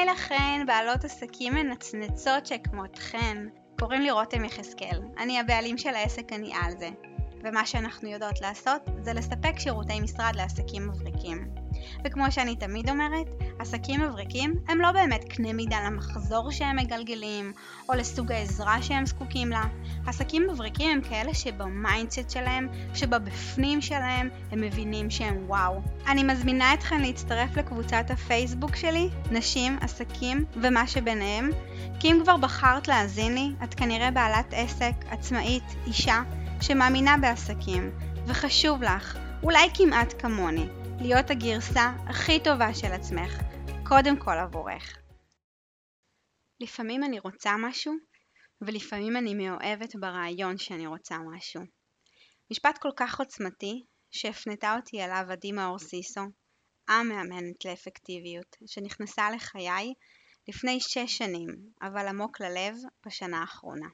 [0.00, 3.36] היי לכן, בעלות עסקים מנצנצות שכמותכן.
[3.78, 6.88] קוראים לי רותם יחזקאל, אני הבעלים של העסק אני על זה.
[7.44, 11.48] ומה שאנחנו יודעות לעשות זה לספק שירותי משרד לעסקים מבריקים.
[12.04, 13.26] וכמו שאני תמיד אומרת,
[13.60, 17.52] עסקים מבריקים הם לא באמת קנה מידה למחזור שהם מגלגלים,
[17.88, 19.64] או לסוג העזרה שהם זקוקים לה.
[20.06, 25.80] עסקים מבריקים הם כאלה שבמיינדסט שלהם, שבבפנים שלהם, הם מבינים שהם וואו.
[26.06, 31.50] אני מזמינה אתכם להצטרף לקבוצת הפייסבוק שלי, נשים, עסקים ומה שביניהם,
[32.00, 36.22] כי אם כבר בחרת להאזין לי, את כנראה בעלת עסק, עצמאית, אישה,
[36.60, 37.90] שמאמינה בעסקים,
[38.26, 40.66] וחשוב לך, אולי כמעט כמוני,
[41.02, 43.42] להיות הגרסה הכי טובה של עצמך,
[43.88, 44.98] קודם כל עבורך.
[46.60, 47.94] לפעמים אני רוצה משהו,
[48.60, 51.60] ולפעמים אני מאוהבת ברעיון שאני רוצה משהו.
[52.50, 56.20] משפט כל כך עוצמתי, שהפנתה אותי אליו עדי מאור סיסו,
[56.88, 59.94] המאמנת לאפקטיביות, שנכנסה לחיי
[60.48, 61.48] לפני שש שנים,
[61.82, 62.74] אבל עמוק ללב
[63.06, 63.88] בשנה האחרונה.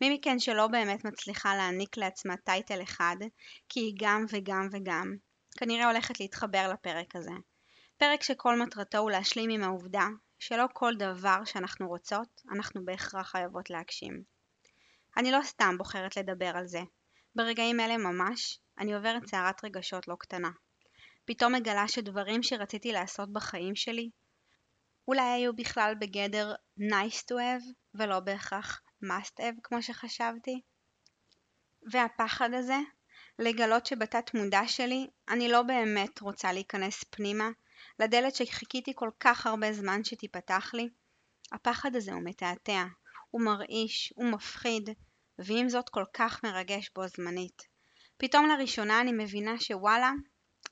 [0.00, 3.16] מי מכן שלא באמת מצליחה להעניק לעצמה טייטל אחד,
[3.68, 5.16] כי היא גם וגם וגם,
[5.58, 7.32] כנראה הולכת להתחבר לפרק הזה.
[7.96, 10.06] פרק שכל מטרתו הוא להשלים עם העובדה
[10.38, 14.22] שלא כל דבר שאנחנו רוצות, אנחנו בהכרח חייבות להגשים.
[15.16, 16.80] אני לא סתם בוחרת לדבר על זה.
[17.34, 20.50] ברגעים אלה ממש, אני עוברת סערת רגשות לא קטנה.
[21.24, 24.10] פתאום מגלה שדברים שרציתי לעשות בחיים שלי,
[25.08, 30.60] אולי היו בכלל בגדר nice to have, ולא בהכרח must have כמו שחשבתי.
[31.92, 32.76] והפחד הזה,
[33.38, 37.50] לגלות שבתת מודע שלי אני לא באמת רוצה להיכנס פנימה
[37.98, 40.88] לדלת שחיכיתי כל כך הרבה זמן שתיפתח לי.
[41.52, 42.84] הפחד הזה הוא מתעתע,
[43.30, 44.90] הוא מרעיש, הוא מפחיד,
[45.38, 47.62] ועם זאת כל כך מרגש בו זמנית.
[48.16, 50.12] פתאום לראשונה אני מבינה שוואלה,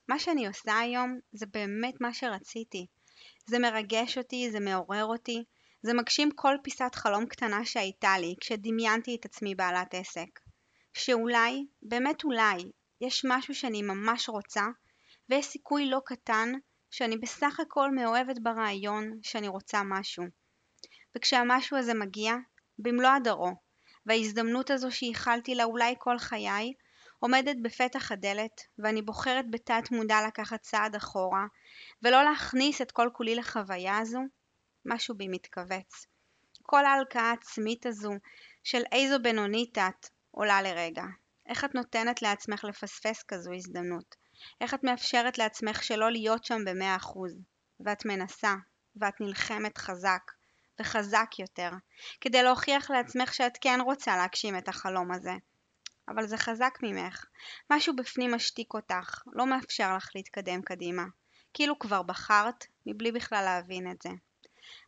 [0.09, 2.87] מה שאני עושה היום זה באמת מה שרציתי.
[3.47, 5.45] זה מרגש אותי, זה מעורר אותי,
[5.83, 10.48] זה מגשים כל פיסת חלום קטנה שהייתה לי כשדמיינתי את עצמי בעלת עסק.
[10.99, 14.63] שאולי, באמת אולי, יש משהו שאני ממש רוצה,
[15.29, 16.53] ויש סיכוי לא קטן
[16.91, 20.25] שאני בסך הכל מאוהבת ברעיון שאני רוצה משהו.
[21.17, 22.35] וכשהמשהו הזה מגיע,
[22.79, 23.53] במלוא הדרו,
[24.07, 26.73] וההזדמנות הזו שייחלתי לה אולי כל חיי,
[27.19, 31.47] עומדת בפתח הדלת, ואני בוחרת בתת מודע לקחת צעד אחורה,
[32.03, 34.21] ולא להכניס את כל כולי לחוויה הזו,
[34.85, 36.07] משהו בי מתכווץ.
[36.63, 38.13] כל ההלקאה העצמית הזו
[38.65, 41.05] של איזו בינונית את, עולה לרגע.
[41.47, 44.15] איך את נותנת לעצמך לפספס כזו הזדמנות?
[44.61, 47.35] איך את מאפשרת לעצמך שלא להיות שם במאה אחוז?
[47.81, 48.55] ואת מנסה,
[48.97, 50.23] ואת נלחמת חזק,
[50.81, 51.71] וחזק יותר,
[52.21, 55.33] כדי להוכיח לעצמך שאת כן רוצה להגשים את החלום הזה.
[56.09, 57.25] אבל זה חזק ממך.
[57.71, 61.05] משהו בפנים משתיק אותך, לא מאפשר לך להתקדם קדימה.
[61.55, 64.11] כאילו כבר בחרת, מבלי בכלל להבין את זה.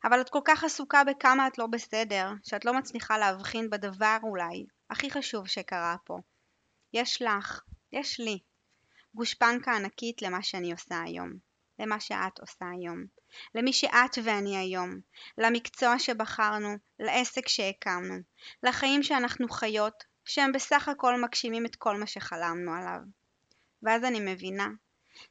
[0.04, 4.66] אבל את כל כך עסוקה בכמה את לא בסדר, שאת לא מצליחה להבחין בדבר אולי,
[4.90, 6.18] הכי חשוב שקרה פה.
[6.92, 7.60] יש לך,
[7.92, 8.38] יש לי,
[9.14, 11.32] גושפנקה ענקית למה שאני עושה היום,
[11.78, 13.04] למה שאת עושה היום,
[13.54, 15.00] למי שאת ואני היום,
[15.38, 18.14] למקצוע שבחרנו, לעסק שהקמנו,
[18.62, 23.00] לחיים שאנחנו חיות, שהם בסך הכל מגשימים את כל מה שחלמנו עליו.
[23.82, 24.68] ואז אני מבינה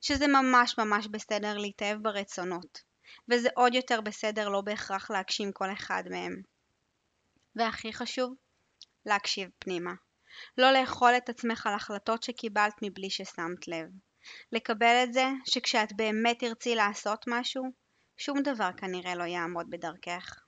[0.01, 2.81] שזה ממש ממש בסדר להתאהב ברצונות,
[3.29, 6.41] וזה עוד יותר בסדר לא בהכרח להגשים כל אחד מהם.
[7.55, 8.35] והכי חשוב,
[9.09, 9.91] להקשיב פנימה.
[10.57, 13.87] לא לאכול את עצמך על החלטות שקיבלת מבלי ששמת לב.
[14.51, 17.63] לקבל את זה שכשאת באמת תרצי לעשות משהו,
[18.17, 20.39] שום דבר כנראה לא יעמוד בדרכך.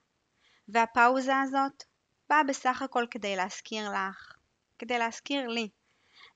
[0.68, 1.82] והפאוזה הזאת
[2.30, 4.32] באה בסך הכל כדי להזכיר לך,
[4.78, 5.68] כדי להזכיר לי,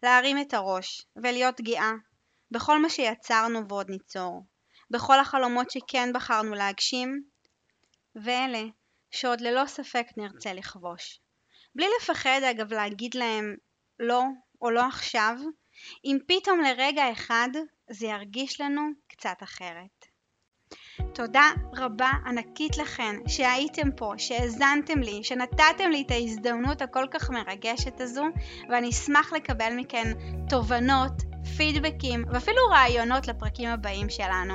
[0.03, 1.93] להרים את הראש ולהיות גאה
[2.51, 4.47] בכל מה שיצרנו ועוד ניצור,
[4.91, 7.23] בכל החלומות שכן בחרנו להגשים,
[8.17, 8.63] ואלה
[9.11, 11.21] שעוד ללא ספק נרצה לכבוש.
[11.77, 13.55] בלי לפחד אגב להגיד להם
[14.01, 14.23] לא
[14.63, 15.37] או לא עכשיו,
[16.05, 17.49] אם פתאום לרגע אחד
[17.91, 20.07] זה ירגיש לנו קצת אחרת.
[21.15, 28.01] תודה רבה ענקית לכן שהייתם פה, שהאזנתם לי, שנתתם לי את ההזדמנות הכל כך מרגשת
[28.01, 28.25] הזו,
[28.71, 30.13] ואני אשמח לקבל מכן
[30.49, 31.13] תובנות,
[31.57, 34.55] פידבקים ואפילו רעיונות לפרקים הבאים שלנו.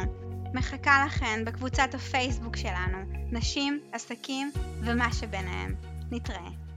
[0.53, 2.97] מחכה לכן בקבוצת הפייסבוק שלנו,
[3.31, 4.51] נשים, עסקים
[4.81, 5.75] ומה שביניהם.
[6.11, 6.70] נתראה.